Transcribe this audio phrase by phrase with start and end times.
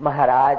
[0.00, 0.56] महाराज,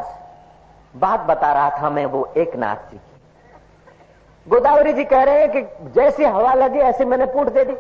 [0.96, 5.52] बात बता रहा था मैं वो एक नाथ जी की। गोदावरी जी कह रहे हैं
[5.52, 5.62] कि
[5.92, 7.74] जैसी हवा लगी, ऐसे मैंने पूट दे दी।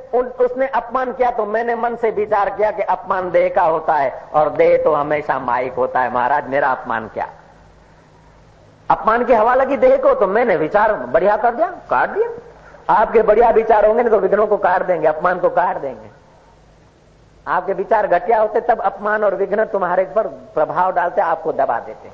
[0.46, 4.12] उसने अपमान किया तो मैंने मन से विचार किया कि अपमान देह का होता है
[4.34, 7.28] और देह तो हमेशा माइक होता है। महाराज, मेरा अपमान क्या?
[8.90, 12.30] अपमान की हवा लगी देह को तो मैंने विचार बढ़िया कर दिया, काट दिया।
[12.94, 16.10] आपके बढ़िया विचार होंगे ना तो विघ्नों को काट देंगे, अपमान को काट देंगे।
[17.48, 22.10] आपके विचार घटिया होते, तब अपमान और विघ्न तुम्हारे पर प्रभाव डालते, आपको दबा देते।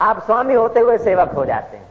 [0.00, 1.86] आप स्वामी होते हुए सेवक हो जाते। हैं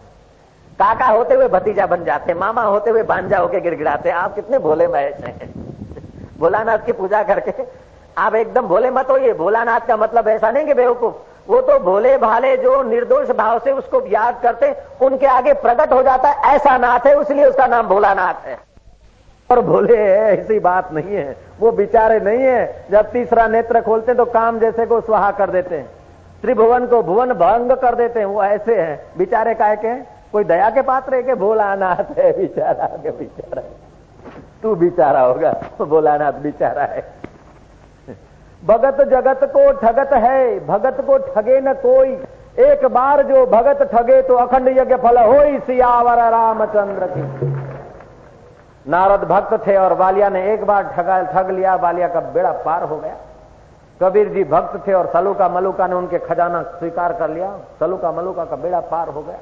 [0.80, 4.59] काका होते हुए भतीजा बन जाते हैं मामा होते हुए बांझा होके गिड़गिड़ाते। आप कितने
[4.59, 5.53] भोले महेश हैं
[6.39, 7.53] भोलानाथ की पूजा करके
[8.17, 11.14] आप एकदम भोले मत होइए। भोलानाथ का मतलब ऐसा नहीं कि बेवकूफ़।
[11.48, 16.03] वो तो भोले भाले जो निर्दोष भाव से उसको याद करते, उनके आगे प्रकट हो
[16.03, 18.58] जाता है। ऐसा नाथ है इसलिए उसका नाम भोलानाथ है।
[19.53, 24.17] और भोले ऐसी बात नहीं है। वो बिचारे नहीं है। जब तीसरा नेत्र खोलते हैं
[24.17, 25.88] तो काम जैसे को स्वाहा कर देते हैं।
[26.41, 29.95] त्रिभुवन को भुवन भंग कर देते हैं। वो ऐसे हैं। बिचारे काय के
[30.31, 32.31] कोई दया के पात्र है कि भोलानाथ है?
[32.38, 33.61] बिचारा के बिचारा
[34.63, 37.03] तू बिचारा होगा भोलानाथ बिचारा है।
[38.63, 42.09] भगत जगत को ठगत है, भगत को ठगे न कोई।
[42.59, 47.62] एक बार जो भगत ठगे तो अखंड यज्ञ फल हो सियावर रामचंद्र की।
[48.86, 52.84] नारद भक्त थे और वालिया ने एक बार ठगा, ठग लिया वालिया का बेड़ा पार
[52.84, 53.16] हो गया।
[54.02, 58.45] कबीर जी भक्त थे और सलूका मलुका ने उनके खजाना स्वीकार कर लिया। सलूका मलुका
[58.45, 59.38] का बेड़ा पार हो गया।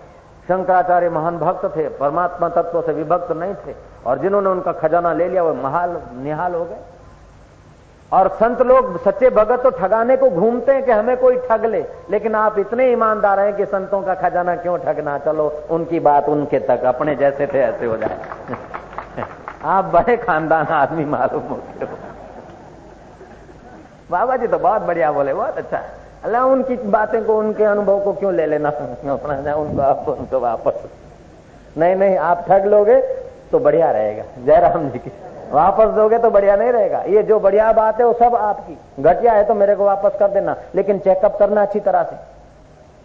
[0.48, 3.76] शंकराचार्य महान भक्त थे, परमात्मा तत्व से विभक्त नहीं थे
[4.06, 6.78] और जिन्होंने उनका खजाना ले लिया, वो महाल, निहाल हो गए।
[8.12, 11.86] और संत लोग सच्चे भगत तो ठगाने को घूमते हैं कि हमें कोई ठग ले,
[12.10, 15.18] लेकिन आप इतने ईमानदार हैं कि संतों का खजाना क्यों ठगना?
[15.18, 18.18] चलो, उनकी बात उनके तक, अपने जैसे थे, ऐसे हो जाए।
[19.66, 21.98] आप बड़े खानदान आदमी मालूम होते हो।
[24.12, 25.80] बाबा जी तो बहुत बढ़िया बोले, बहुत अच्छा।
[26.24, 28.70] अल्लाह उनकी बातें को, उनके अनुभव को क्यों ले लेना?
[28.70, 30.84] अपना उनको आप, उनको वापस।
[31.78, 33.00] नहीं नहीं, आप ठग लोगे
[33.52, 35.12] तो बढ़िया रहेगा। जयराम जी की,
[35.52, 39.34] वापस दोगे तो बढ़िया नहीं रहेगा। ये जो बढ़िया बात है, वो सब आपकी। घटिया
[39.34, 42.16] है तो मेरे को वापस कर देना, लेकिन चेकअप करना अच्छी तरह से।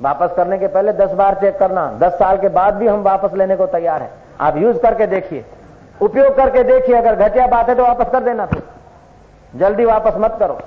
[0.03, 3.35] वापस करने के पहले दस बार चेक करना, दस साल के बाद भी हम वापस
[3.35, 5.45] लेने को तैयार है। आप यूज़ करके देखिए।
[6.01, 8.63] उपयोग करके देखिए, अगर घटिया बात है तो वापस कर देना फिर।
[9.53, 10.59] जल्दी वापस मत करो।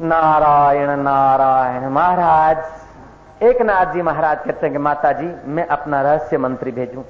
[0.00, 6.38] नारायण नारायण महाराज एक नाथ जी महाराज कहते हैं कि माता जी मैं अपना रहस्य
[6.38, 7.02] मंत्री भेजूं,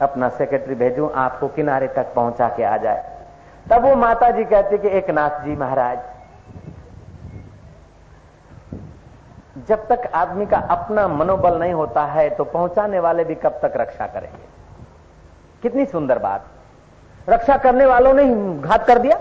[0.00, 3.10] अपना सेक्रेटरी भेजूं, आपको किनारे तक पहुँचा के आ जाए।
[3.66, 5.98] तब वो माता जी कहती कि एक नाथ जी महाराज,
[9.68, 13.72] जब तक आदमी का अपना मनोबल नहीं होता है तो पहुँचाने वाले भी कब तक
[13.76, 14.50] रक्षा करेंगे?
[15.62, 16.46] कितनी सुंदर बात।
[17.28, 18.24] रक्षा करने वालों ने
[18.60, 19.18] घात कर दिया।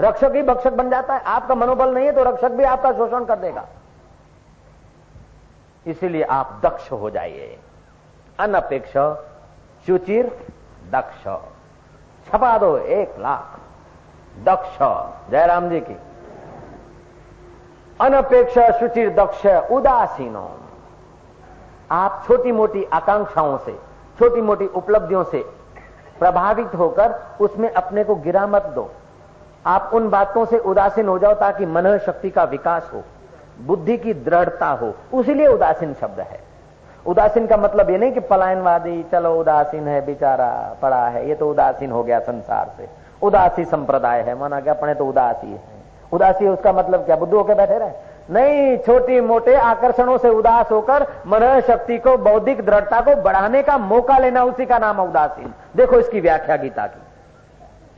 [0.00, 3.24] रक्षक ही भक्षक बन जाता है। आपका मनोबल नहीं है तो रक्षक भी आपका शोषण
[3.24, 3.66] कर देगा।
[5.86, 7.58] इसीलिए आप दक्ष हो जाइए।
[8.40, 8.92] अनपेक्ष
[9.86, 10.26] चुचिर
[10.90, 11.22] दक्ष।
[12.28, 13.58] छपा दो एक लाख।
[14.44, 14.78] दक्ष।
[15.30, 15.96] जयराम जी की।
[18.00, 20.67] अनपेक्ष सुचिर दक्ष उदासीनों।
[21.90, 23.72] आप छोटी मोटी आकांक्षाओं से
[24.18, 25.44] छोटी मोटी उपलब्धियों से
[26.18, 28.90] प्रभावित होकर उसमें अपने को गिरा मत दो।
[29.66, 33.02] आप उन बातों से उदासीन हो जाओ ताकि मन शक्ति का विकास हो,
[33.66, 36.40] बुद्धि की दृढ़ता हो। उसीलिए उदासीन शब्द है।
[37.06, 41.50] उदासीन का मतलब ये नहीं कि पलायनवादी, चलो उदासीन है, बेचारा पड़ा है, ये तो
[41.50, 42.88] उदासीन हो गया संसार से।
[43.22, 45.60] उदासी संप्रदाय है, माना क्या अपने तो उदासी है।
[46.12, 47.16] उदासी उसका मतलब क्या?
[47.16, 47.90] बुद्धू होकर बैठे रहे।
[48.30, 53.78] नहीं, छोटी मोटे आकर्षणों से उदास होकर मन शक्ति को, बौद्धिक दृढ़ता को बढ़ाने का
[53.78, 57.00] मौका लेना उसी का नाम उदासीन। देखो इसकी व्याख्या गीता की।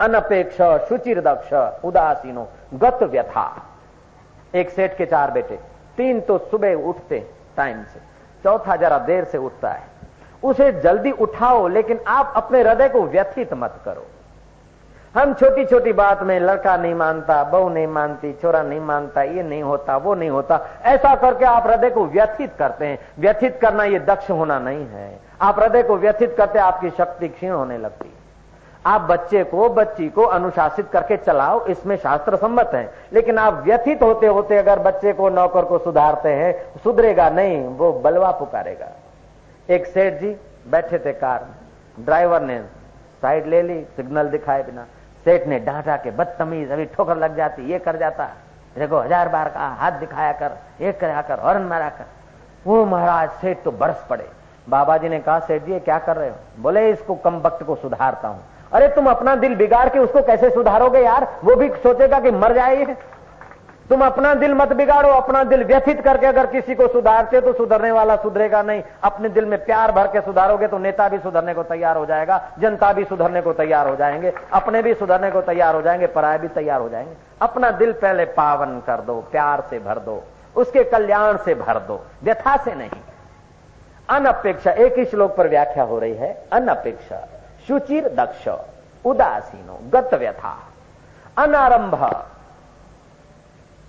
[0.01, 0.57] अनपेक्ष
[0.89, 1.53] सुचिर दक्ष
[1.85, 3.63] उदासीनो, गत व्यथा।
[4.55, 5.59] एक सेठ के चार बेटे।
[5.97, 7.19] तीन तो सुबह उठते
[7.57, 8.01] टाइम से।
[8.45, 9.83] चौथा जरा देर से उठता है।
[10.43, 14.07] उसे जल्दी उठाओ, लेकिन आप अपने हृदय को व्यथित मत करो।
[15.15, 19.43] हम छोटी छोटी बात में लड़का नहीं मानता, बहू नहीं मानती, छोरा नहीं मानता, ये
[19.43, 23.85] नहीं होता, वो नहीं होता, ऐसा करके आप हृदय को व्यथित करते हैं। व्यथित करना
[23.85, 28.13] ये दक्ष होना नहीं है। आप हृदय को व्यथित करते आपकी शक्ति क्षीण होने लगती
[28.87, 34.03] आप बच्चे को, बच्ची को अनुशासित करके चलाओ, इसमें शास्त्र सम्मत है। लेकिन आप व्यथित
[34.03, 38.89] होते होते अगर बच्चे को, नौकर को सुधारते हैं, सुधरेगा नहीं, वो बलवा पुकारेगा।
[39.71, 40.37] एक सेठ जी
[40.71, 41.47] बैठे थे कार
[42.01, 42.63] ड्राइवर ने
[43.23, 44.87] साइड ले ली, सिग्नल दिखाए बिना।
[45.25, 48.29] सेठ ने डांटा के बदतमीज, अभी ठोकर लग जाती, ये कर जाता।
[48.79, 52.05] देखो, हज़ार बार का हाथ दिखाया कर ये करा कर, हॉर्न मारा कर।
[52.67, 54.29] वो महाराज सेठ तो बरस पड़े।
[54.69, 56.37] बाबा जी ने कहा, सेठ जी क्या कर रहे हो?
[56.59, 60.51] बोले, इसको कम वक्त को सुधारता हूँ। अरे, तुम अपना दिल बिगाड़ के उसको कैसे
[60.51, 61.27] सुधारोगे यार?
[61.45, 62.85] वो भी सोचेगा कि मर जाए
[63.91, 67.91] तुम अपना दिल मत बिगाड़ो, अपना दिल व्यथित करके अगर किसी को सुधारते तो सुधरने
[67.93, 71.63] वाला सुधरेगा नहीं। अपने दिल में प्यार भर के सुधारोगे तो नेता भी सुधरने को
[71.65, 75.75] तैयार हो जाएगा, जनता भी सुधरने को तैयार हो जाएँगे, अपने भी सुधरने को तैयार
[75.75, 79.79] हो जाएँगे पराये भी तैयार हो जाएँगे। अपना दिल पहले पावन कर दो, प्यार से
[79.81, 80.23] भर दो,
[80.57, 83.01] उसके कल्याण से भर दो, व्यथा से नहीं।
[84.09, 87.27] अनपेक्षा, एक ही श्लोक पर व्याख्या हो रही है, अनपेक्षा
[87.69, 88.49] शुचिर दक्ष
[89.05, 90.59] उदासीनो, गत व्यथा,
[91.37, 92.13] अनारंभ।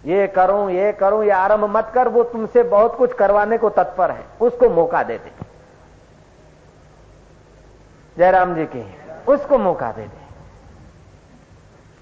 [0.05, 4.11] ये करूँ ये करूँ, ये आरंभ मत कर, वो तुमसे बहुत कुछ करवाने को तत्पर
[4.11, 5.31] है। उसको मौका दे दे।
[8.17, 8.85] जयराम जी की,
[9.27, 10.19] उसको मौका दे दे।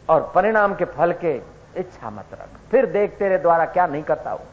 [0.09, 1.35] और परिणाम के फल के
[1.77, 4.47] इच्छा मत रख। फिर देख तेरे द्वारा क्या नहीं करता हूँ।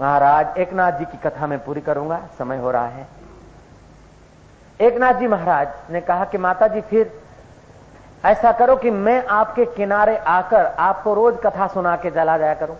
[0.00, 3.06] महाराज, एकनाथ जी की कथा मैं पूरी करूँगा, समय हो रहा है।
[4.80, 7.23] एकनाथ जी महाराज ने कहा कि माता जी फिर
[8.24, 12.76] ऐसा करो कि मैं आपके किनारे आकर आपको रोज कथा सुना के चला जाया करूँ।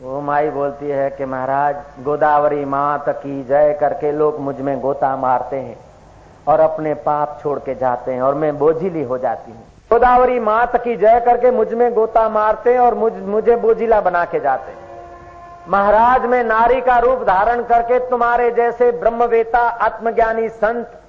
[0.00, 5.56] वो माई बोलती है कि महाराज, गोदावरी मात की जय करके लोग मुझमें गोता मारते
[5.56, 5.76] हैं
[6.48, 10.76] और अपने पाप छोड़ के जाते हैं और मैं बोझिली हो जाती हूँ। गोदावरी मात
[10.76, 14.86] की जय करके मुझमें गोता मारते हैं और मुझ, मुझे बोझिला बना के जाते हैं।
[15.68, 21.00] महाराज, मैं नारी का रूप धारण करके तुम्हारे जैसे ब्रह्मवेता, आत्मज्ञानी संत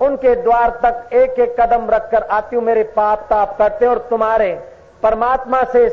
[0.00, 4.52] उनके द्वार तक एक एक कदम रखकर आती हूँ, मेरे पाप ताप करते और तुम्हारे
[5.02, 5.88] परमात्मा से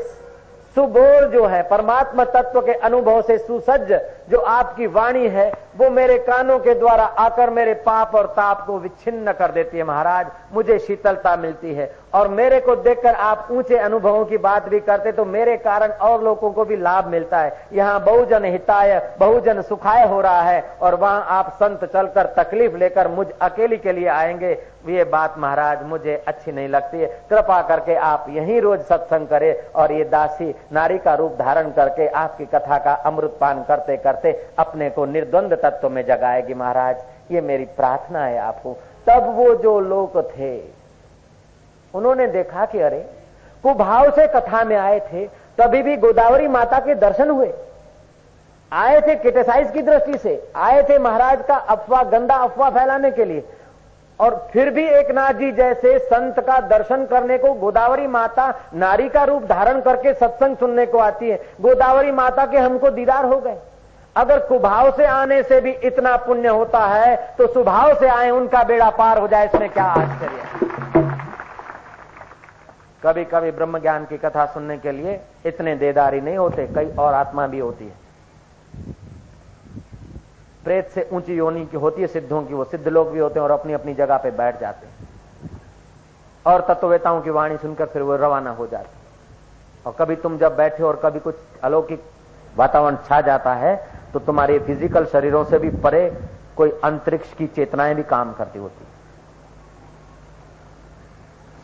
[0.76, 3.92] सुबोर जो है, परमात्मा तत्व के अनुभव से सुसज्ज
[4.30, 8.78] जो आपकी वाणी है, वो मेरे कानों के द्वारा आकर मेरे पाप और ताप को
[8.80, 13.78] विच्छिन्न कर देती है महाराज। मुझे शीतलता मिलती है। और मेरे को देखकर आप ऊँचे
[13.78, 17.54] अनुभवों की बात भी करते तो मेरे कारण और लोगों को भी लाभ मिलता है।
[17.74, 23.08] यहाँ बहुजन हिताय, बहुजन सुखाय हो रहा है, और वहाँ आप संत चलकर तकलीफ़ लेकर
[23.08, 24.52] मुझ अकेली के लिए आएँगे।
[24.88, 29.56] ये बात महाराज मुझे अच्छी नहीं लगती है। कृपा करके आप यही रोज सत्संग करें,
[29.72, 34.32] और ये दासी नारी का रूप धारण करके आपकी कथा का अमृत पान करते करते
[34.60, 38.78] अपने को निर्द्वंद तत्व में जगाएगी महाराज। ये मेरी प्रार्थना है आपको।
[39.08, 40.56] तब वो जो लोग थे
[41.94, 43.00] उन्होंने देखा कि अरे,
[43.64, 45.26] कुभाव से कथा में आए थे,
[45.58, 47.52] तभी भी गोदावरी माता के दर्शन हुए।
[48.72, 53.26] आए थे क्रिटिसाइज की दृष्टि से, आए थे महाराज का अफवाह, गंदा अफवाह फैलाने के
[53.26, 53.44] लिए।
[54.20, 59.08] और फिर भी एक नाथ जी जैसे संत का दर्शन करने को गोदावरी माता नारी
[59.10, 63.40] का रूप धारण करके सत्संग सुनने को आती है, गोदावरी माता के हमको दीदार हो
[63.40, 63.58] गए।
[64.16, 68.64] अगर कुभाव से आने से भी इतना पुण्य होता है तो सुभाव से आए, उनका
[68.64, 70.73] बेड़ा पार हो जाए, इसमें क्या आश्चर्य
[73.04, 77.14] कभी कभी ब्रह्म ज्ञान की कथा सुनने के लिए इतने देदारी नहीं होते, कई और
[77.14, 78.02] आत्मा भी होती है।
[80.64, 83.44] प्रेत से ऊँची योनि की होती है सिद्धों की, वो सिद्ध लोग भी होते हैं
[83.44, 84.94] और अपनी अपनी जगह पे बैठ जाते हैं।
[86.46, 89.02] और तत्ववेताओं की वाणी सुनकर फिर वो रवाना हो जाते
[89.86, 92.04] और कभी तुम जब बैठे और कभी कुछ अलौकिक
[92.56, 93.76] वातावरण छा जाता है
[94.14, 96.10] तो तुम्हारे फ़िज़िकल शरीरों से भी परे
[96.58, 98.86] कोई अंतरिक्ष की चेतनाएँ भी काम करती होती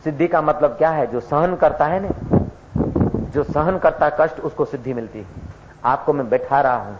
[0.04, 1.06] सिद्धि का मतलब क्या है?
[1.06, 2.10] जो सहन करता है ना,
[3.30, 5.26] जो सहन करता कष्ट, उसको सिद्धि मिलती है।
[5.84, 6.98] आपको मैं बैठा रहा हूँ।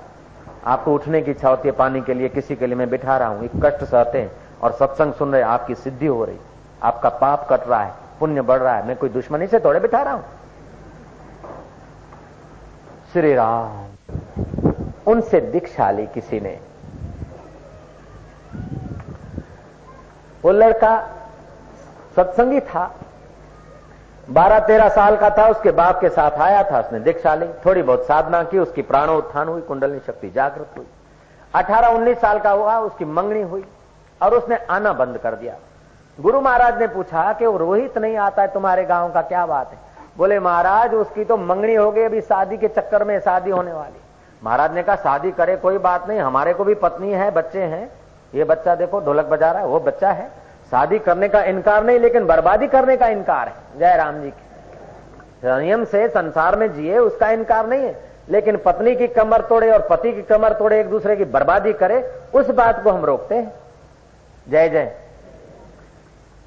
[0.67, 3.29] आपको उठने की इच्छा होती है पानी के लिए, किसी के लिए मैं बिठा रहा
[3.29, 4.31] हूँ। एक कष्ट सहते हैं
[4.63, 6.39] और सत्संग सुन रहे आपकी सिद्धि हो रही।
[6.83, 10.03] आपका पाप कट रहा है, पुण्य बढ़ रहा है। मैं कोई दुश्मनी से थोड़े बिठा
[10.03, 10.25] रहा हूँ।
[13.13, 13.87] श्री राम,
[15.07, 16.59] उनसे दीक्षा ली किसी ने।
[20.45, 20.97] वो लड़का
[22.21, 22.95] सत्संगी था।
[24.31, 27.83] बारह तेरह साल का था, उसके बाप के साथ आया था, उसने दीक्षा ली, थोड़ी
[27.83, 30.87] बहुत साधना की, उसकी प्राणो उत्थान हुई, कुंडलनी शक्ति जागृत हुई।
[31.55, 33.65] अठारह उन्नीस साल का हुआ, उसकी मंगनी हुई,
[34.23, 35.55] और उसने आना बंद कर दिया।
[36.21, 39.71] गुरु महाराज ने पूछा कि वो रोहित नहीं आता है तुम्हारे गाँव का, क्या बात
[39.71, 39.79] है?
[40.17, 44.01] बोले, महाराज, उसकी तो मंगनी हो गई, अभी शादी के चक्कर में शादी होने वाली
[44.45, 47.93] महाराज ने कहा, शादी करे, कोई बात नहीं, हमारे को भी पत्नी है, बच्चे हैं।
[48.35, 50.31] ये बच्चा देखो, ढोलक बजा रहा है, वो बच्चा है।
[50.71, 54.43] शादी करने का इनकार नहीं, लेकिन बर्बादी करने का इनकार है। जय राम जी की।
[55.39, 59.87] संयम से संसार में जिए, उसका इनकार नहीं है। लेकिन पत्नी की कमर तोड़े और
[59.91, 63.53] पति की कमर तोड़े, एक दूसरे की बर्बादी करे, उस बात को हम रोकते हैं।
[64.49, 64.85] जय जय।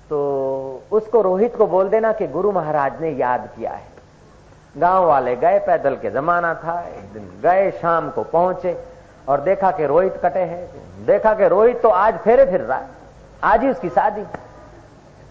[0.09, 3.83] तो उसको रोहित को बोल देना कि गुरु महाराज ने याद किया है।
[4.77, 8.83] गाँव वाले गए, पैदल के जमाना था, एक दिन गए, शाम को पहुँचे
[9.27, 10.71] और देखा कि रोहित कटे हैं।
[11.05, 13.02] देखा कि रोहित तो आज फेरे फिर रहा है।
[13.43, 14.23] आज ही उसकी शादी।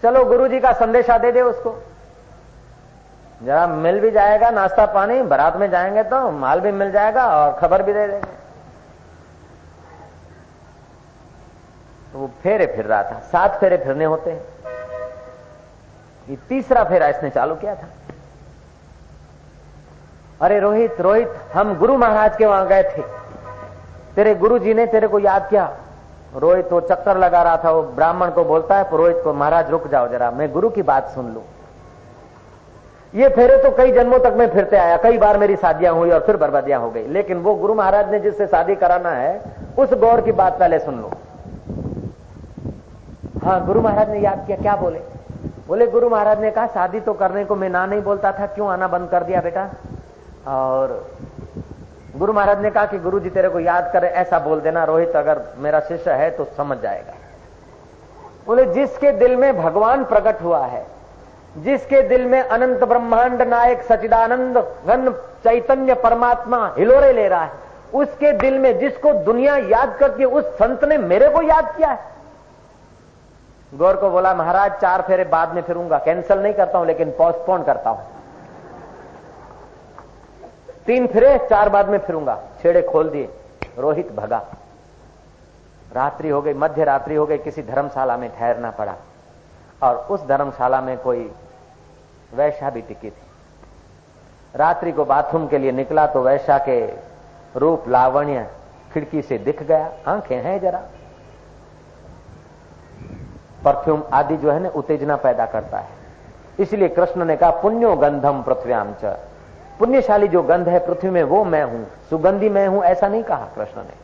[0.03, 1.75] चलो गुरु जी का संदेशा दे दे उसको।
[3.43, 7.59] जरा मिल भी जाएगा, नाश्ता पानी, बारात में जाएँगे तो माल भी मिल जाएगा और
[7.59, 8.31] खबर भी दे देंगे।
[12.13, 14.41] तो वो फेरे फिर रहा था, सात फेरे फिरने होते हैं।
[16.29, 17.87] ये तीसरा फेरा इसने चालू किया था।
[20.41, 23.01] अरे रोहित रोहित, हम गुरु महाराज के वहाँ गए थे।
[24.15, 25.65] तेरे गुरु जी ने तेरे को याद किया।
[26.35, 29.87] रोहित वो चक्कर लगा रहा था, वो ब्राह्मण को बोलता है रोहित को, महाराज, रुक
[29.87, 31.41] जाओ जरा, मैं गुरु की बात सुन लू।
[33.13, 36.19] ये फेरे तो कई जन्मों तक मैं फिरते आया, कई बार मेरी शादियाँ हुई और
[36.19, 39.41] फिर बर्बादियाँ हो गई। लेकिन वो गुरु महाराज ने जिससे शादी कराना है,
[39.79, 41.11] उस गौर की बात पहले सुन लो।
[43.43, 44.99] हाँ गुरु महाराज ने याद किया, क्या बोले?
[45.67, 48.69] बोले, गुरु महाराज ने कहा, शादी तो करने को मैं ना नहीं बोलता था, क्यों
[48.69, 49.69] आना बंद कर दिया बेटा?
[50.47, 51.05] और
[52.23, 55.15] गुरु महाराज ने कहा कि गुरु जी तेरे को याद करे, ऐसा बोल देना, रोहित
[55.15, 57.13] अगर मेरा शिष्य है तो समझ जाएगा।
[58.47, 60.85] बोले, जिसके दिल में भगवान प्रकट हुआ है,
[61.57, 65.11] जिसके दिल में अनंत ब्रह्मांड नायक सचिदानंद घन
[65.43, 67.51] चैतन्य परमात्मा हिलोरे ले रहा है,
[67.93, 71.89] उसके दिल में जिसको दुनिया याद करती है उस संत ने मेरे को याद किया
[71.89, 71.99] है।
[73.73, 77.63] गौर को बोला, महाराज, चार फेरे बाद में फिरूँगा, कैंसिल नहीं करता हूँ, लेकिन पोस्टपोन
[77.63, 78.12] करता हूँ।
[80.85, 83.29] तीन फिरे, चार बाद में फिरूँगा। छेड़े खोल दिए।
[83.77, 84.45] रोहित भगा।
[85.93, 88.95] रात्रि हो गई, मध्य रात्रि हो गई, किसी धर्मशाला में ठहरना पड़ा।
[89.83, 91.31] और उस धर्मशाला में कोई
[92.33, 93.23] वैशा भी टिकी थी।
[94.55, 96.93] रात्रि को बाथरूम के लिए निकला तो वैशा के
[97.55, 98.47] रूप लावण्य
[98.93, 100.81] खिड़की से दिख गया। आँखें हैं जरा।
[103.65, 105.89] परफ्यूम आदि जो है ना, उत्तेजना पैदा करता है।
[106.59, 108.93] इसलिए कृष्ण ने कहा पुण्यो गंधम पृथ्व्याम
[109.79, 113.47] पुण्यशाली जो गंध है पृथ्वी में, वो मैं हूँ। सुगंधी मैं हूँ, ऐसा नहीं कहा
[113.55, 114.01] कृष्ण ने।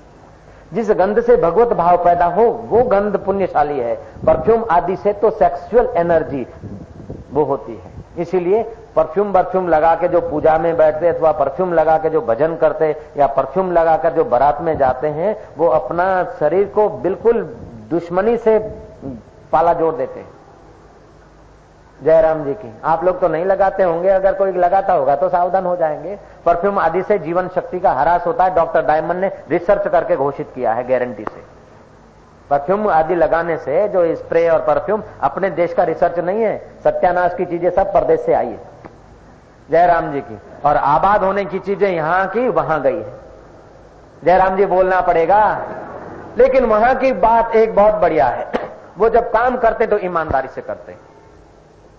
[0.73, 3.95] जिस गंध से भगवत भाव पैदा हो, वो गंध पुण्यशाली है।
[4.25, 6.45] परफ्यूम आदि से तो सेक्सुअल एनर्जी
[7.31, 8.63] वो होती है। इसीलिए
[8.95, 12.95] परफ्यूम परफ्यूम लगा के जो पूजा में बैठते अथवा परफ्यूम लगा के जो भजन करते
[13.17, 17.41] या परफ्यूम लगाकर जो बारात में जाते हैं, वो अपना शरीर को बिल्कुल
[17.89, 18.57] दुश्मनी से
[19.51, 20.27] पाला जोड़ देते हैं।
[22.03, 25.65] जयराम जी की। आप लोग तो नहीं लगाते होंगे, अगर कोई लगाता होगा तो सावधान
[25.65, 29.87] हो जाएँगे। परफ्यूम आदि से जीवन शक्ति का हरास होता है। डॉक्टर डायमंड ने रिसर्च
[29.87, 31.43] करके घोषित किया है गारंटी से।
[32.49, 37.33] परफ्यूम आदि लगाने से जो स्प्रे और परफ्यूम, अपने देश का रिसर्च नहीं है। सत्यानाश
[37.33, 38.59] की चीज़ें सब प्रदेश से आई है।
[39.71, 43.13] जयराम जी की। और आबाद होने की चीज़ें यहाँ की, वहाँ गई है।
[44.23, 45.61] जयराम जी, बोलना पड़ेगा।
[46.37, 48.47] लेकिन वहाँ की बात एक बहुत बढ़िया है।
[48.97, 50.99] वो जब काम करते तो ईमानदारी से करते। हैं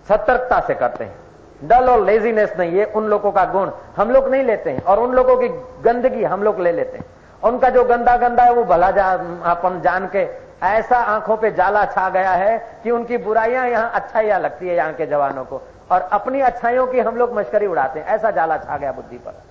[0.08, 1.18] सतर्कता से करते हैं।
[1.62, 5.00] डल और लेजीनेस नहीं, ये उन लोगों का गुण हम लोग नहीं लेते हैं, और
[5.00, 5.48] उन लोगों की
[5.82, 7.04] गंदगी हम लोग ले लेते हैं।
[7.42, 9.12] उनका जो गंदा गंदा है, वो भला जा,
[9.46, 10.26] अपन जान के
[10.62, 14.92] ऐसा आँखों पे जाला छा गया है कि उनकी बुराइयाँ यहाँ अच्छाइयाँ लगती है यहाँ
[14.92, 15.60] के जवानों को,
[15.92, 19.42] और अपनी अच्छाइयों की हम लोग मश्करी उड़ाते हैं। ऐसा जाला छा गया बुद्धि पर।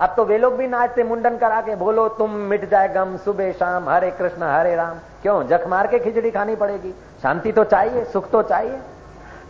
[0.00, 3.52] अब तो वे लोग भी नाचते, मुंडन करा के बोलो, तुम मिट जाए गम सुबह
[3.52, 5.42] शाम, हरे कृष्ण, हरे राम। क्यों?
[5.48, 8.78] जख मार के खिचड़ी खानी पड़ेगी। शांति तो चाहिए, सुख तो चाहिए।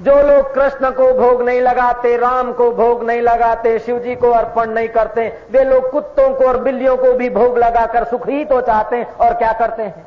[0.02, 4.30] जो लोग कृष्ण को भोग नहीं लगाते, राम को भोग नहीं लगाते शिव जी को
[4.30, 8.44] अर्पण नहीं करते, वे लोग कुत्तों को और बिल्लियों को भी भोग लगाकर सुख ही
[8.44, 10.04] तो चाहते हैं और क्या करते हैं?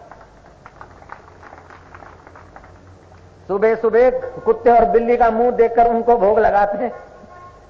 [3.48, 4.10] सुबह सुबह
[4.45, 6.91] कुत्ते और बिल्ली का मुँह देखकर उनको भोग लगाते हैं।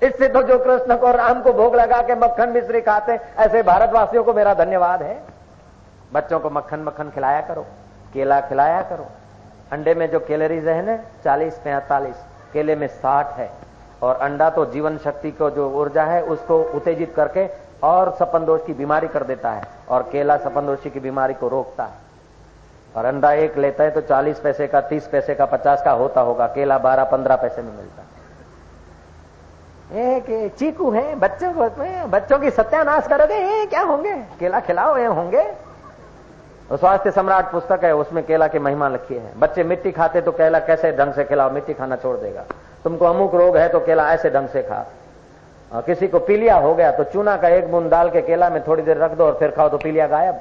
[0.04, 3.64] इससे तो जो कृष्ण को और राम को भोग लगा के मक्खन मिश्री खाते ऐसे
[3.64, 5.18] भारतवासियों को मेरा धन्यवाद है।
[6.14, 7.66] बच्चों को मक्खन मक्खन खिलाया करो,
[8.14, 9.08] केला खिलाया करो।
[9.72, 12.16] अंडे में जो कैलोरीज है ना, चालीस पैंतालीस
[12.54, 13.50] केले में साठ है।
[14.04, 17.48] और अंडा तो जीवन शक्ति को जो ऊर्जा है, उसको उत्तेजित करके
[17.84, 22.04] और सपनदोष की बीमारी कर देता है और केला सपनदोषी की बीमारी को रोकता है।
[22.96, 26.22] और अंडा एक लेता है तो चालीस पैसे का, तीस पैसे का, पचास का होता
[26.22, 28.06] होगा, केला बारह, पंद्रह पैसे में मिलता है।
[30.10, 31.64] एक चीकू है, बच्चों को,
[32.08, 34.14] बच्चों की सत्यानाश करोगे क्या होंगे?
[34.40, 35.44] केला खिलाओ, ये होंगे।
[36.74, 40.60] स्वास्थ्य सम्राट पुस्तक है, उसमें केला की महिमा लिखी है। बच्चे मिट्टी खाते तो केला
[40.60, 41.50] कैसे ढंग से खिलाओ?
[41.50, 42.44] मिट्टी खाना छोड़ देगा।
[42.84, 44.86] तुमको अमुक रोग है तो केला ऐसे ढंग से खा।
[45.76, 48.84] किसी को पीलिया हो गया तो चूना का एक बूंद डाल के केला में थोड़ी
[48.84, 50.36] देर रख दो और फिर खाओ तो पीलिया गायब।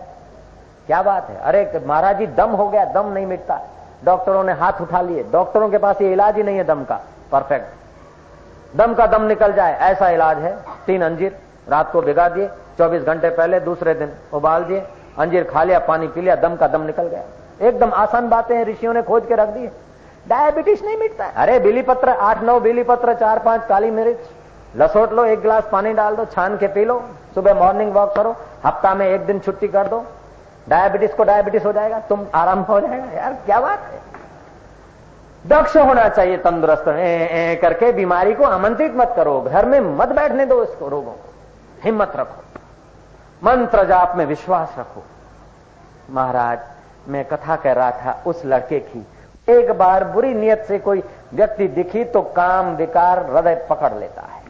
[0.87, 1.37] क्या बात है?
[1.37, 3.61] अरे, महाराज जी, दम हो गया, दम नहीं मिटता।
[4.05, 7.01] डॉक्टरों ने हाथ उठा लिए। डॉक्टरों के पास ये इलाज ही नहीं है दम का।
[7.33, 11.39] परफेक्ट दम का दम निकल जाए, ऐसा इलाज है। तीन अंजीर,
[11.69, 14.83] रात को भिगा दिए 24 घंटे पहले, दूसरे दिन उबाल दिए
[15.19, 17.23] अंजीर खा लिया, पानी पी लिया, दम का दम निकल गया।
[17.69, 19.67] एकदम आसान बातें हैं, ऋषियों ने खोज के रख दी।
[20.29, 24.17] डायबिटीज़ नहीं मिटता अरे बिली पत्र आठ, नौ बिली पत्र चार, पाँच, काली मिर्च।
[24.77, 27.03] लसोट लो, एक गिलास पानी डाल दो, छान के पी लो।
[27.35, 30.05] सुबह मॉर्निंग वॉक करो, हफ़्ता में एक दिन छुट्टी कर दो।
[30.69, 34.01] डायबिटीज़ को डायबिटीज़ हो जाएगा, तुम आराम हो जाएगा। यार, क्या बात है?
[35.47, 36.85] दक्ष होना चाहिए तंदुरुस्त।
[37.63, 41.33] करके बीमारी को आमंत्रित मत करो। घर में मत बैठने दो इसको रोगों को।
[41.83, 42.43] हिम्मत रखो।
[43.45, 45.03] मंत्र जाप में विश्वास रखो।
[46.11, 46.59] महाराज,
[47.09, 49.07] मैं कथा कह रहा था उस लड़के की।
[49.49, 51.03] एक बार बुरी नियत से कोई
[51.35, 54.43] व्यक्ति दिखी तो काम विकार हृदय पकड़ लेता है।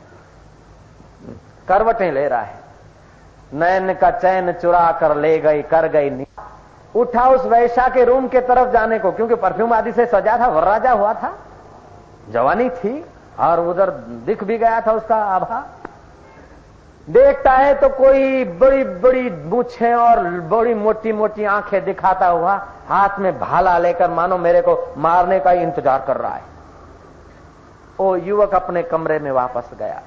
[1.68, 2.58] करवटें ले रहा है।
[3.52, 6.26] नैन का चैन चुरा कर ले गई, कर गई
[6.94, 10.46] उठा उस वैशा के रूम के तरफ़ जाने को, क्योंकि परफ्यूम आदि से सजा था
[10.46, 11.32] वरराजा हुआ था।
[12.30, 13.04] जवानी थी,
[13.40, 13.90] और उधर
[14.26, 15.64] दिख भी गया था उसका आभा।
[17.08, 20.20] देखता है तो कोई बड़ी बड़ी मूछे और
[20.50, 22.54] बड़ी मोटी मोटी आँखें दिखाता हुआ
[22.88, 26.42] हाथ में भाला लेकर, मानो मेरे को मारने का इंतज़ार कर रहा है।
[27.98, 30.00] वो युवक अपने कमरे में वापस गया।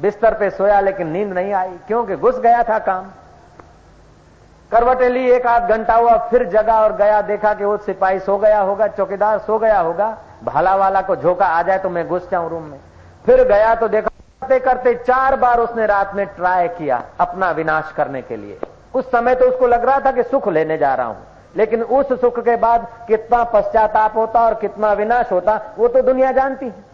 [0.00, 3.06] बिस्तर पे सोया लेकिन नींद नहीं आई, क्योंकि घुस गया था काम।
[4.72, 8.36] करवटे ली एक आध घंटा हुआ, फिर जगा और गया, देखा कि वो सिपाही सो
[8.38, 12.30] गया होगा, चौकीदार सो गया होगा, भाला वाला को झोंका आ जाए तो मैं घुस
[12.30, 12.78] जाऊँ रूम में।
[13.24, 14.08] फिर गया तो देखा
[14.48, 18.58] करते करते चार बार उसने रात में ट्राई किया अपना विनाश करने के लिए।
[18.94, 21.26] उस समय तो उसको लग रहा था कि सुख लेने जा रहा हूँ।
[21.56, 26.30] लेकिन उस सुख के बाद कितना पश्चाताप होता और कितना विनाश होता, वो तो दुनिया
[26.32, 26.86] जानती है।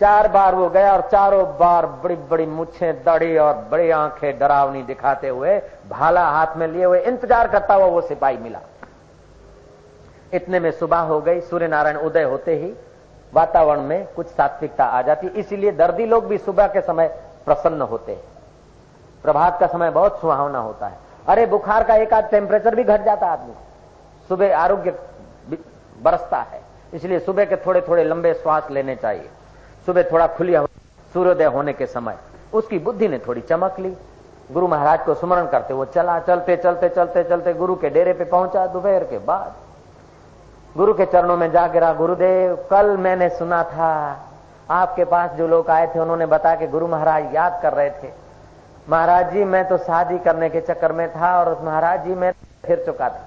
[0.00, 4.82] चार बार वो गया और चारों बार बड़ी बड़ी मुछे दड़ी और बड़ी आँखें डरावनी
[4.82, 5.58] दिखाते हुए,
[5.90, 8.60] भाला हाथ में लिए हुए इंतज़ार करता हुआ वो सिपाही मिला।
[10.32, 12.74] इतने में सुबह हो गई सूर्य नारायण उदय होते ही
[13.34, 17.08] वातावरण में कुछ सात्विकता आ जाती है इसीलिए दर्दी लोग भी सुबह के समय
[17.46, 18.18] प्रसन्न होते
[19.24, 23.04] प्रभात का समय बहुत सुहावना होता है। अरे, बुखार का एक आध टेम्परेचर भी घट
[23.04, 23.54] जाता आदमी
[24.30, 24.98] सुबह आरोग्य
[25.98, 26.60] बरसता है,
[26.92, 29.28] इसलिए सुबह के थोड़े थोड़े लंबे श्वास लेने चाहिए।
[29.86, 30.56] सुबह थोड़ा खुली
[31.14, 32.16] सूर्योदय होने के समय
[32.52, 33.96] उसकी बुद्धि ने थोड़ी चमक ली।
[34.52, 38.24] गुरु महाराज को स्मरण करते वो चला, चलते चलते चलते चलते गुरु के डेरे पे
[38.26, 39.54] पहुँचा, दोपहर के बाद
[40.76, 44.20] गुरु के चरणों में जा गिरा गुरुदेव, कल मैंने सुना था।
[44.70, 48.08] आपके पास जो लोग आए थे, उन्होंने बताया कि गुरु महाराज याद कर रहे थे।
[48.88, 52.32] महाराज जी, मैं तो शादी करने के चक्कर में था और महाराज जी, मैं
[52.64, 53.20] फिर चुका था।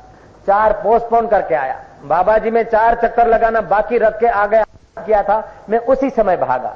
[0.48, 4.64] चार पोस्टपोन करके आया। बाबा जी, में चार चक्कर लगाना बाकी रख के आ गया
[5.06, 6.76] किया था। मैं उसी समय भागा।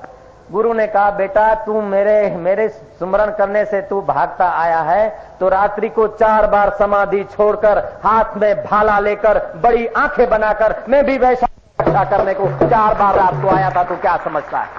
[0.51, 2.67] गुरु ने कहा, बेटा, तू मेरे मेरे
[3.00, 8.38] सुमरण करने से तू भागता आया है तो रात्रि को चार बार समाधि छोड़कर हाथ
[8.38, 13.49] में भाला लेकर बड़ी आँखें बनाकर मैं भी वैसा करने को चार बार रात को
[13.49, 14.69] आया था, तू क्या समझता है?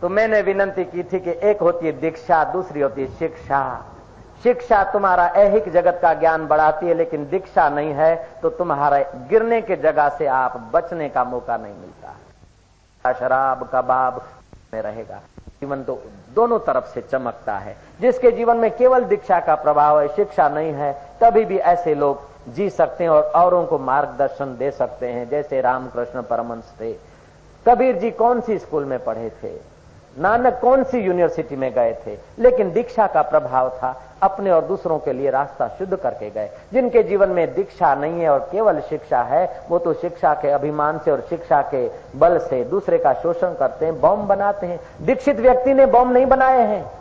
[0.00, 3.60] तो मैंने विनंती की थी कि एक होती है दीक्षा, दूसरी होती है शिक्षा।
[4.42, 9.60] शिक्षा तुम्हारा ऐहिक जगत का ज्ञान बढ़ाती है, लेकिन दीक्षा नहीं है तो तुम्हारे गिरने
[9.62, 12.14] के जगह से आप बचने का मौका नहीं मिलता।
[13.12, 14.24] शराब, कबाब
[14.74, 15.20] में रहेगा।
[15.60, 16.02] जीवन तो
[16.34, 20.72] दोनों तरफ़ से चमकता है। जिसके जीवन में केवल दीक्षा का प्रभाव है, शिक्षा नहीं
[20.72, 25.28] है, तभी भी ऐसे लोग जी सकते हैं और औरों को मार्गदर्शन दे सकते हैं,
[25.28, 26.94] जैसे रामकृष्ण परमंश थे।
[27.68, 29.76] कबीर जी कौन सी स्कूल में पढ़े थे?
[30.18, 32.18] नानक कौन सी यूनिवर्सिटी में गए थे?
[32.38, 37.02] लेकिन दीक्षा का प्रभाव था। अपने और दूसरों के लिए रास्ता शुद्ध करके गए। जिनके
[37.02, 41.10] जीवन में दीक्षा नहीं है और केवल शिक्षा है, वो तो शिक्षा के अभिमान से
[41.10, 45.74] और शिक्षा के बल से दूसरे का शोषण करते हैं बॉम्ब बनाते हैं। दीक्षित व्यक्ति
[45.74, 46.95] ने बॉम्ब नहीं बनाए हैं।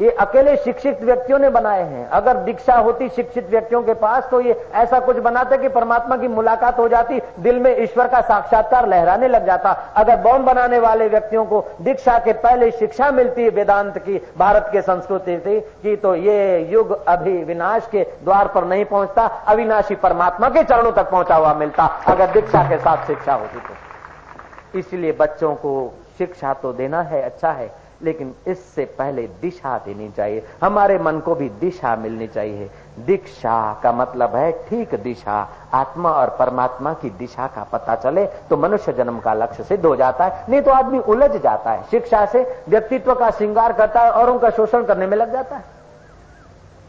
[0.00, 4.40] ये अकेले शिक्षित व्यक्तियों ने बनाए हैं। अगर दीक्षा होती शिक्षित व्यक्तियों के पास तो
[4.40, 8.88] ये ऐसा कुछ बनाते कि परमात्मा की मुलाकात हो जाती, दिल में ईश्वर का साक्षात्कार
[8.88, 13.50] लहराने लग जाता। अगर बॉम्ब बनाने वाले व्यक्तियों को दीक्षा के पहले शिक्षा मिलती है
[13.50, 18.64] वेदांत की, भारत के संस्कृति से, की तो ये युग अभी विनाश के द्वार पर
[18.64, 23.34] नहीं पहुँचता, अविनाशी परमात्मा के चरणों तक पहुँचा हुआ मिलता। अगर दीक्षा के साथ शिक्षा
[23.34, 25.72] होती तो। इसलिए बच्चों को
[26.18, 27.70] शिक्षा तो देना है अच्छा है
[28.02, 33.92] लेकिन इससे पहले दिशा देनी चाहिए। हमारे मन को भी दिशा मिलनी चाहिए। दीक्षा का
[33.92, 35.36] मतलब है ठीक दिशा।
[35.74, 39.94] आत्मा और परमात्मा की दिशा का पता चले तो मनुष्य जन्म का लक्ष्य सिद्ध हो
[39.96, 44.10] जाता है। नहीं तो आदमी उलझ जाता है। शिक्षा से व्यक्तित्व का श्रृंगार करता है
[44.10, 45.78] और उनका शोषण करने में लग जाता है।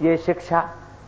[0.02, 0.64] ये शिक्षा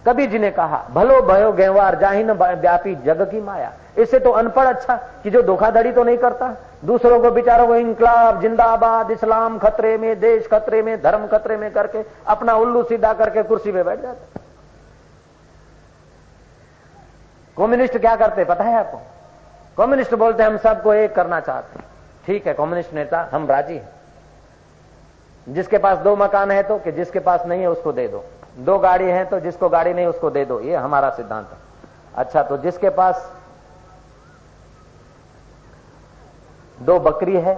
[0.05, 4.65] कभी जी ने कहा, भलो भयो गेवार जाहिन व्यापी जग की माया। इससे तो अनपढ़
[4.65, 9.97] अच्छा कि जो धोखाधड़ी तो नहीं करता। दूसरों को बिचारों को इंकलाब जिंदाबाद, इस्लाम खतरे
[9.97, 14.01] में, देश खतरे में, धर्म खतरे में करके अपना उल्लू सीधा करके कुर्सी पे बैठ
[14.01, 14.39] जाता।
[17.57, 19.01] कम्युनिस्ट क्या करते, पता है आपको?
[19.77, 21.79] कम्युनिस्ट बोलते, हम सबको एक करना चाहते
[22.25, 23.89] ठीक है, कम्युनिस्ट नेता, हम राज़ी हैं।
[25.47, 28.23] जिसके पास दो मकान है तो कि जिसके पास नहीं है उसको दे दो।
[28.55, 31.57] दो गाड़ी है तो जिसको गाड़ी नहीं उसको दे दो। ये हमारा सिद्धांत है।
[32.15, 33.31] अच्छा तो जिसके पास
[36.79, 37.55] दो बकरी है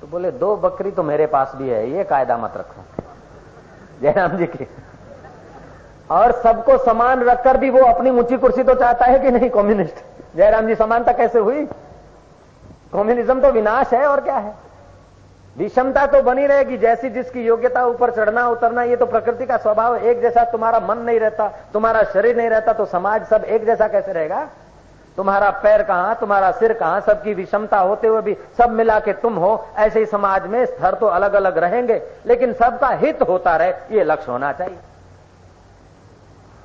[0.00, 2.82] तो बोले, दो बकरी तो मेरे पास भी है, ये कायदा मत रखो।
[4.02, 4.66] जयराम जी की।
[6.10, 10.04] और सबको समान रखकर भी वो अपनी ऊँची कुर्सी तो चाहता है कि नहीं, कम्युनिस्ट।
[10.36, 11.64] जयराम जी, समानता कैसे हुई?
[12.92, 14.54] कम्युनिज्म तो विनाश है और क्या है?
[15.56, 19.96] विषमता तो बनी रहेगी, जैसी जिसकी योग्यता ऊपर चढ़ना, उतरना, ये तो प्रकृति का स्वभाव
[19.96, 23.88] एक जैसा तुम्हारा मन नहीं रहता, तुम्हारा शरीर नहीं रहता तो समाज सब एक जैसा
[23.88, 24.46] कैसे रहेगा?
[25.16, 29.34] तुम्हारा पैर कहाँ, तुम्हारा सिर कहाँ, सबकी विषमता होते हुए भी सब मिला के तुम
[29.34, 33.72] हो, ऐसे ही समाज में स्तर तो अलग अलग रहेंगे, लेकिन सबका हित होता रहे,
[33.90, 34.78] ये लक्ष्य होना चाहिए।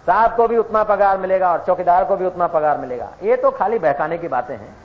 [0.08, 3.52] साहब को भी उतना पगार मिलेगा और चौकीदार को भी उतना पगार मिलेगा। ये तो
[3.52, 4.76] खाली बहकाने की बातें हैं।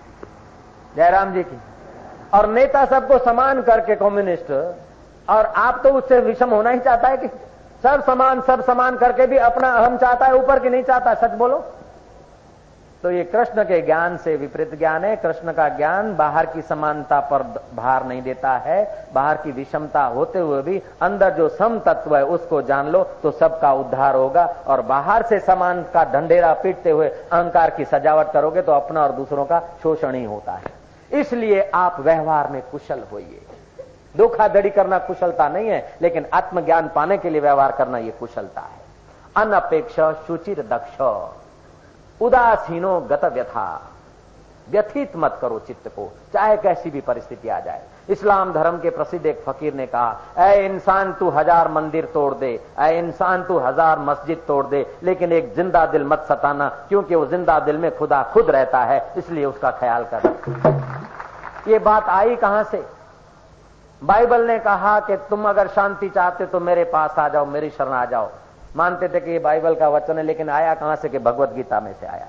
[0.97, 1.59] जयराम जी की।
[2.37, 4.51] और नेता सबको समान करके कम्युनिस्ट
[5.29, 7.29] और आप तो उससे विषम होना ही चाहता है कि
[7.83, 11.31] सब समान सब समान करके भी अपना अहम चाहता है, ऊपर की नहीं चाहता, सच
[11.33, 11.65] बोलो?
[13.03, 17.19] तो ये कृष्ण के ज्ञान से विपरीत ज्ञान है। कृष्ण का ज्ञान बाहर की समानता
[17.21, 17.43] पर
[17.77, 22.25] भार नहीं देता है। बाहर की विषमता होते हुए भी अंदर जो सम तत्व है
[22.27, 27.09] उसको जान लो तो सबका उद्धार होगा। और बाहर से समान का ढंडेरा पीटते हुए
[27.09, 30.75] अहंकार की सजावट करोगे तो अपना और दूसरों का शोषण ही होता है।
[31.11, 33.41] इसलिए आप व्यवहार में कुशल होइए।
[34.15, 38.85] धोखाधड़ी करना कुशलता नहीं है, लेकिन आत्मज्ञान पाने के लिए व्यवहार करना यह कुशलता है।
[39.37, 41.01] अनपेक्ष, सुचिर, दक्ष।
[42.21, 43.69] उदासीनो गत व्यथा
[44.69, 49.27] व्यथित मत करो चित्त को, चाहे कैसी भी परिस्थिति आ जाए। इस्लाम धर्म के प्रसिद्ध
[49.27, 53.99] एक फकीर ने कहा ए इंसान, तू हज़ार मंदिर तोड़ दे ए इंसान, तू हज़ार
[53.99, 58.23] मस्जिद तोड़ दे, लेकिन एक ज़िंदा दिल मत सताना, क्योंकि वो ज़िंदा दिल में खुदा
[58.33, 60.96] खुद रहता है, इसलिए उसका ख्याल कर
[61.69, 62.85] ये बात आई कहाँ से?
[64.03, 67.93] बाइबल ने कहा कि तुम अगर शांति चाहते तो मेरे पास आ जाओ, मेरी शरण
[67.93, 68.31] आ जाओ।
[68.77, 71.81] मानते थे कि ये बाइबल का वचन है, लेकिन आया कहाँ से कि भगवत गीता
[71.81, 72.27] में से आया?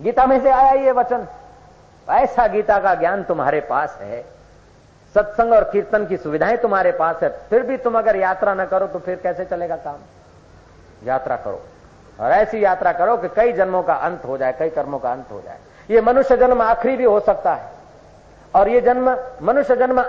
[0.00, 1.26] गीता में से आया ये वचन।
[2.08, 4.24] ऐसा गीता का ज्ञान तुम्हारे पास है,
[5.14, 8.86] सत्संग और कीर्तन की सुविधाएँ तुम्हारे पास है, फिर भी तुम अगर यात्रा न करो
[8.86, 9.96] तो फिर कैसे चलेगा काम?
[11.04, 11.62] यात्रा करो।
[12.20, 15.30] और ऐसी यात्रा करो कि कई जन्मों का अंत हो जाए, कई कर्मों का अंत
[15.32, 15.58] हो जाए।
[15.90, 17.75] ये मनुष्य जन्म आखिरी भी हो सकता है।
[18.54, 20.04] और ये जन्म, मनुष्य जन्म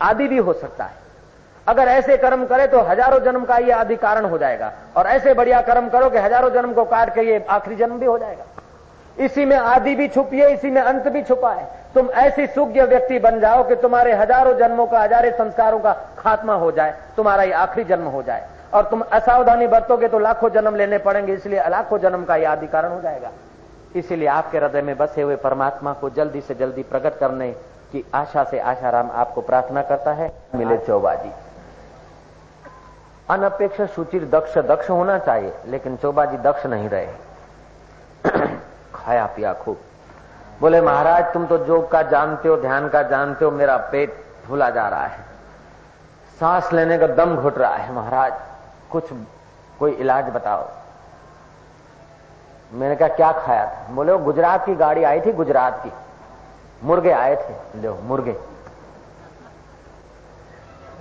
[0.00, 0.98] आदि भी हो सकता है।
[1.66, 5.34] अगर ऐसे कर्म करे तो हज़ारों जन्म का ये आदि कारण हो जाएगा। और ऐसे
[5.34, 8.44] बढ़िया कर्म करो कि हज़ारों जन्म को काट के ये आखिरी जन्म भी हो जाएगा।
[9.18, 12.82] इसी में आदि भी छुपी है इसी में अंत भी छुपा है। तुम ऐसी सुज्ञ
[12.82, 17.42] व्यक्ति बन जाओ कि तुम्हारे हज़ारों जन्मों का, हजारे संस्कारों का खात्मा हो जाए, तुम्हारा
[17.42, 21.68] ये आखिरी जन्म हो जाए। और तुम असावधानी बरतोगे तो लाखों जन्म लेने पड़ेंगे, इसलिए
[21.68, 23.30] लाखों जन्म का यह आदि कारण हो जाएगा।
[23.96, 27.50] इसीलिए आपके हृदय में बसे हुए परमात्मा को जल्दी से जल्दी प्रकट करने
[27.92, 31.32] की आशा से आशाराम आपको प्रार्थना करता है। मिले चौबाजी।
[33.30, 37.12] अनपेक्ष सुचिर दक्ष दक्ष होना चाहिए लेकिन चौबाजी दक्ष नहीं रहे।
[38.94, 39.80] खाया पिया खूब।
[40.60, 44.70] बोले महाराज तुम तो जोग का जानते हो ध्यान का जानते हो मेरा पेट फूला
[44.70, 45.24] जा रहा है।
[46.40, 48.32] सांस लेने का दम घुट रहा है। महाराज
[48.90, 49.12] कुछ
[49.78, 50.68] कोई इलाज बताओ।
[52.72, 53.92] मैंने कहा क्या खाया था?
[53.92, 55.92] बोले वो गुजरात की गाड़ी आई थी गुजरात की।
[56.84, 58.36] मुर्गे आए थे। लो मुर्गे।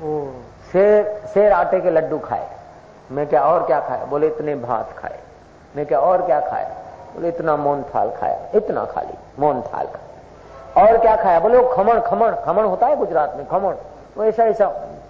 [0.03, 0.29] ओ।
[0.71, 2.49] शेर शेर आटे के लड्डू खाए।
[3.11, 4.05] मैं क्या और क्या खाया?
[4.05, 5.19] बोले इतने भात खाए।
[5.75, 6.75] मैं क्या और क्या खाया?
[7.15, 11.39] बोले इतना मोन थाल खाया। इतना खाली मोन थाल खाया। और क्या खाया?
[11.39, 13.75] बोले वो खमण खमण खमण होता है गुजरात में खमण।
[14.17, 14.67] वो ऐसा ऐसा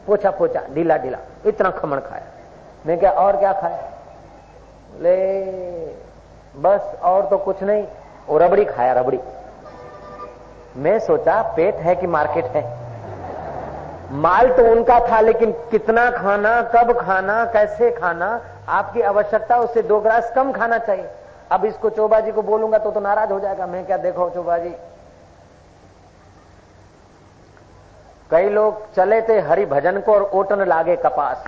[0.07, 2.23] पोछा पोछा ढीला ढीला इतना खमण खाया।
[2.87, 3.77] मैं क्या और क्या खाया?
[3.77, 5.15] बोले
[6.53, 7.85] बस और तो कुछ नहीं।
[8.27, 9.19] वो रबड़ी खाया, रबड़ी।
[10.77, 12.63] मैं सोचा पेट है कि मार्केट है।
[14.13, 19.99] माल तो उनका था, लेकिन कितना खाना, कब खाना, कैसे खाना, आपकी आवश्यकता, उससे दो
[19.99, 21.09] ग्रास कम खाना चाहिए।
[21.51, 24.57] अब इसको चोबा जी को बोलूँगा तो तो नाराज़ हो जाएगा। मैं क्या देखो चोबा
[24.57, 24.75] जी
[28.31, 31.43] कई लोग चले थे हरि भजन को और ओटन लागे कपास।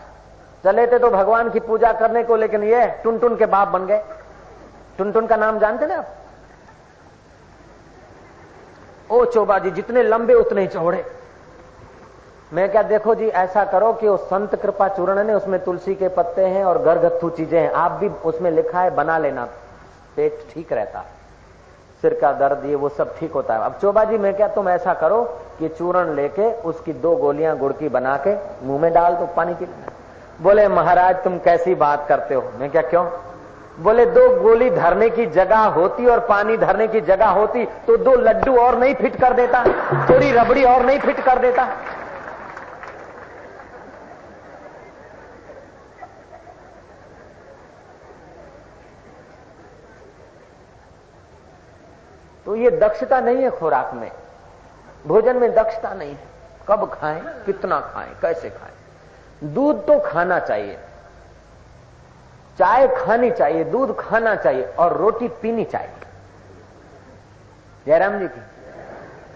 [0.63, 3.85] चले थे तो भगवान की पूजा करने को, लेकिन ये टुन टुन के बाप बन
[3.85, 4.01] गए।
[5.01, 6.07] टुनटुन का नाम जानते ना आप?
[9.11, 11.03] ओ चोबा जी, जितने लंबे उतने ही चौड़े।
[12.53, 16.07] मैं क्या देखो जी, ऐसा करो कि वो संत कृपा चूर्ण ने उसमें तुलसी के
[16.07, 19.45] पत्ते हैं और घरगत्थु चीज़ें हैं। आप भी उसमें लिखा है, बना लेना।
[20.15, 21.19] पेट ठीक रहता। है
[22.01, 24.69] सिर का दर्द, ये वो सब ठीक होता है। अब चोबा जी, मैं क्या तुम
[24.69, 25.23] ऐसा करो
[25.59, 28.35] कि चूर्ण लेके उसकी दो गोलियाँ गुड़ की बना के
[28.67, 29.65] मुँह में डाल दो पानी की
[30.41, 32.51] बोले, महाराज, तुम कैसी बात करते हो?
[32.59, 33.30] मैं क्या, क्यों?
[33.81, 38.15] बोले, दो गोली धरने की जगह होती और पानी धरने की जगह होती तो दो
[38.17, 39.63] लड्डू और नहीं फिट कर देता,
[40.09, 41.65] थोड़ी रबड़ी और नहीं फिट कर देता।
[52.45, 54.11] तो ये दक्षता नहीं है खुराक में।
[55.07, 56.29] भोजन में दक्षता नहीं है।
[56.67, 59.53] कब खाएँ, कितना खाएँ, कैसे खाएँ?
[59.53, 60.77] दूध तो खाना चाहिए।
[62.61, 65.93] चाय खानी चाहिए, दूध खाना चाहिए और रोटी पीनी चाहिए।
[67.85, 68.41] जयराम जी की,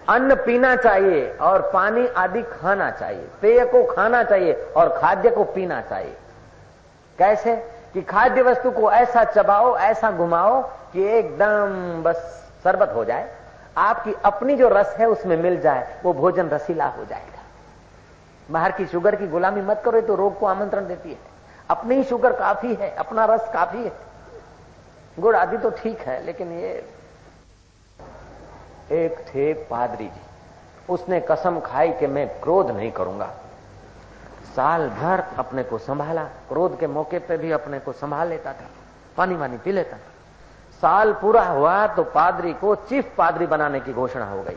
[0.08, 5.44] अन्न पीना चाहिए और पानी आदि खाना चाहिए, पेय को खाना चाहिए और खाद्य को
[5.44, 6.16] पीना चाहिए।
[7.18, 7.56] कैसे?
[7.94, 10.62] कि खाद्य वस्तु को ऐसा चबाओ, ऐसा घुमाओ
[10.92, 13.34] कि एकदम बस शरबत हो जाए।
[13.76, 17.42] आपकी अपनी जो रस है उसमें मिल जाए, वो भोजन रसीला हो जाएगा।
[18.50, 21.35] बाहर की शुगर की गुलामी मत करो तो रोग को आमंत्रण देती है।
[21.70, 23.92] अपनी ही शुगर काफ़ी है, अपना रस काफ़ी है।
[25.18, 26.72] गुड़ आदि तो ठीक है, लेकिन ये
[28.92, 30.20] एक थे पादरी जी।
[30.88, 33.26] उसने कसम खाई कि मैं क्रोध नहीं करूँगा।
[34.56, 38.68] साल भर अपने को संभाला, क्रोध के मौके पे भी अपने को संभाल लेता था,
[39.16, 40.14] पानी वानी पी लेता था।
[40.82, 44.56] साल पूरा हुआ तो पादरी को चीफ पादरी बनाने की घोषणा हो गई।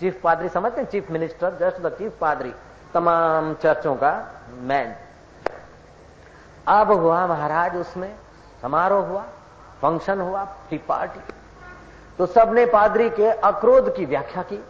[0.00, 0.88] चीफ पादरी समझते हैं?
[0.88, 2.52] Chief minister, just the chief पादरी।
[2.94, 4.12] तमाम चर्चों का
[4.60, 4.94] मैन।
[6.66, 8.12] अब हुआ महाराज उसमें,
[8.62, 9.22] समारोह हुआ,
[9.82, 11.20] फ़ंक्शन हुआ, टी पार्टी।
[12.18, 14.64] तो सबने पादरी के अक्रोध की व्याख्या की।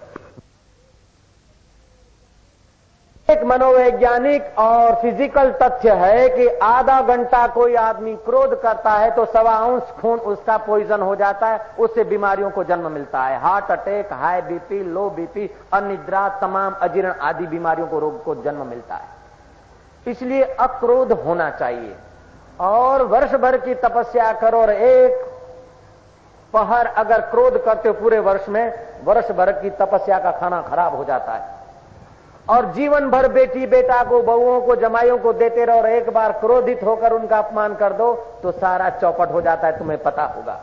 [3.28, 9.24] एक मनोवैज्ञानिक और फ़िज़िकल तथ्य है कि आधा घंटा कोई आदमी क्रोध करता है तो
[9.26, 13.70] सवा अंश खून उसका पॉइजन हो जाता है, उससे बीमारियों को जन्म मिलता है। Heart
[13.70, 18.94] attack high BP low BP अनिद्रा, तमाम अजीर्ण आदि बीमारियों को रोग को जन्म मिलता
[18.94, 19.13] है।
[20.07, 21.95] इसलिए अक्रोध होना चाहिए।
[22.61, 25.25] और वर्ष भर की तपस्या करो और एक
[26.55, 28.73] पहर अगर क्रोध करते हो पूरे वर्ष में,
[29.05, 31.53] वर्ष भर की तपस्या का खाना खराब हो जाता है।
[32.49, 36.33] और जीवन भर बेटी बेटा को, बहुओं को, जमाइयों को देते रहो और एक बार
[36.33, 38.12] क्रोधित होकर उनका अपमान कर दो
[38.43, 40.61] तो सारा चौपट हो जाता है, तुम्हें पता होगा।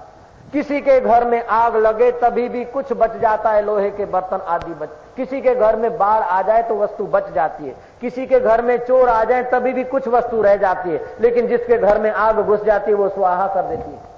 [0.53, 4.41] किसी के घर में आग लगे तभी भी कुछ बच जाता है, लोहे के बर्तन
[4.47, 8.25] आदि बच किसी के घर में बाढ़ आ जाए तो वस्तु बच जाती है। किसी
[8.25, 11.77] के घर में चोर आ जाए तभी भी कुछ वस्तु रह जाती है। लेकिन जिसके
[11.77, 14.09] घर में आग घुस जाती है, वो स्वाहा कर देती है।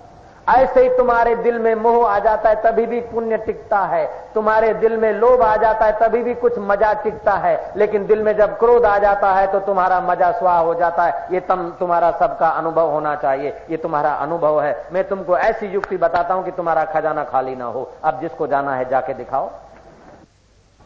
[0.50, 4.74] ऐसे ही तुम्हारे दिल में मोह आ जाता है, तभी भी पुण्य टिकता है। तुम्हारे
[4.74, 8.36] दिल में लोभ आ जाता है, तभी भी कुछ मज़ा टिकता है। लेकिन दिल में
[8.38, 12.12] जब क्रोध आ जाता है तो तुम्हारा मज़ा स्वाह हो जाता है। ये तम, तुम्हारा
[12.12, 16.52] सबका अनुभव होना चाहिए। ये तुम्हारा अनुभव है। मैं तुमको ऐसी युक्ति बताता हूँ कि
[16.52, 19.50] तुम्हारा खजाना खाली ना हो। अब जिसको जाना है, जाके दिखाओ।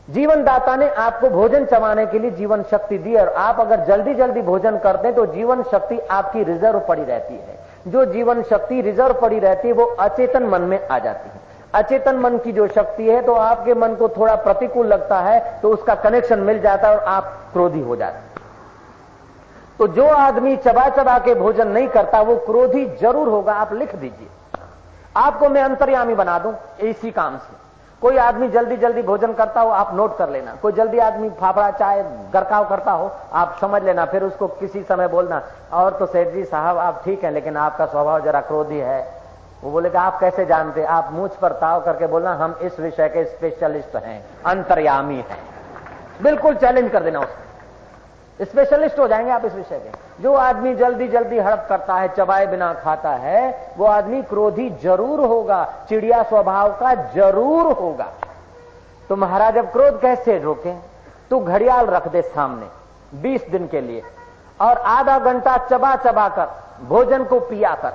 [0.08, 4.14] जीवन दाता ने आपको भोजन चबाने के लिए जीवन शक्ति दी और आप अगर जल्दी
[4.16, 8.82] जल्दी भोजन करते हैं तो जीवन शक्ति आपकी रिज़र्व पड़ी रहती है। जो जीवन शक्ति
[8.82, 12.68] रिज़र्व पड़ी रहती है, वो अचेतन मन में आ जाती है। अचेतन मन की जो
[12.70, 16.88] शक्ति है तो आपके मन को थोड़ा प्रतिकूल लगता है तो उसका कनेक्शन मिल जाता
[16.88, 18.26] है और आप क्रोधी हो जाते
[19.80, 23.96] तो जो आदमी चबा चबा के भोजन नहीं करता, वो क्रोधी ज़रूर होगा। आप लिख
[23.96, 24.28] दीजिए।
[25.16, 27.57] आपको मैं अंतर्यामी बना दूँ, इसी काम से।
[28.02, 31.72] कोई आदमी जल्दी जल्दी भोजन करता हो, आप नोट कर लेना। कोई जल्दी आदमी फाफड़ा,
[31.72, 35.42] चाय, गरकाव करता हो, आप समझ लेना। फिर उसको किसी समय बोलना,
[35.74, 39.22] और तो सेठ जी साहब, आप ठीक है, लेकिन आपका स्वभाव जरा क्रोधी है।
[39.64, 40.84] वो बोले कि आप कैसे जानते?
[40.84, 45.40] आप मुझ पर ताव करके बोलना, हम इस विषय के स्पेशलिस्ट हैं, अंतर्यामी हैं।
[46.22, 51.08] बिल्कुल चैलेंज कर देना उसको। स्पेशलिस्ट हो जाएँगे आप इस विषय के। जो आदमी जल्दी
[51.08, 56.72] जल्दी हड़प करता है, चबाए बिना खाता है, वो आदमी क्रोधी ज़रूर होगा, चिड़िया स्वभाव
[56.72, 58.08] का ज़रूर होगा।
[59.10, 60.74] तो महाराज, अब क्रोध कैसे रोके?
[61.30, 62.68] तू घड़ियाल रख दे सामने
[63.22, 64.04] 20 दिन के लिए,
[64.62, 66.48] और आधा घंटा चबा चबा कर,
[66.88, 67.94] भोजन को पिया कर।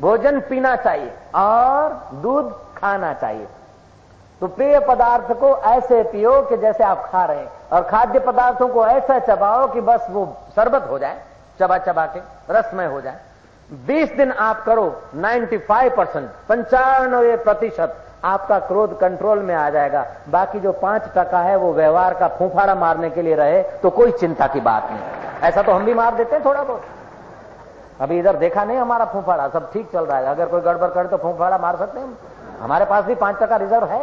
[0.00, 3.46] भोजन पीना चाहिए, और दूध खाना चाहिए।
[4.44, 8.66] तो पेय पदार्थ को ऐसे पियो कि जैसे आप खा रहे हैं। और खाद्य पदार्थों
[8.68, 10.24] को ऐसा चबाओ कि बस वो
[10.56, 11.16] शरबत हो जाए,
[11.60, 13.20] चबा चबा के, रसमय हो जाए।
[13.86, 14.84] 20 दिन आप करो
[15.16, 21.56] 95 परसेंट पंचानवे प्रतिशत आपका क्रोध कंट्रोल में आ जाएगा। बाकी जो पाँच टका है,
[21.56, 25.62] वो व्यवहार का फूफाड़ा मारने के लिए रहे तो कोई चिंता की बात नहीं। ऐसा
[25.62, 26.82] तो हम भी मार देते हैं थोड़ा बहुत।
[28.00, 31.08] अभी इधर देखा नहीं हमारा फूफाड़ा सब ठीक चल रहा है। अगर कोई गड़बड़ करे
[31.08, 32.16] तो फूफाड़ा मार सकते हैं
[32.60, 34.02] हमारे पास भी पाँच टका रिज़र्व है।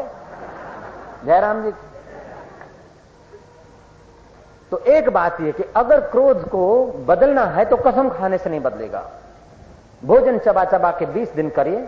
[1.25, 1.71] जयराम जी।
[4.71, 6.63] तो एक बात यह कि अगर क्रोध को
[7.07, 9.09] बदलना है तो कसम खाने से नहीं बदलेगा।
[10.03, 11.79] भोजन चबा चबा के 20 दिन करिए,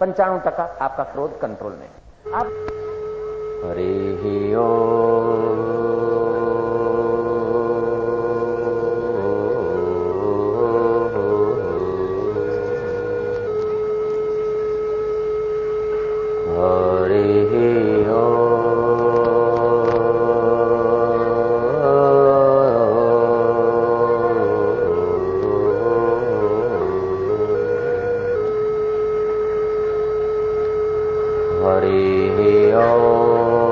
[0.00, 1.88] पंचाणु टका आपका क्रोध कंट्रोल में।
[2.34, 2.46] आप
[3.64, 4.66] हरे ओ
[31.64, 32.38] हरिः
[32.84, 33.71] ओ